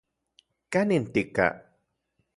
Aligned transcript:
¿Kanin 0.73 1.03
tika? 1.13 1.47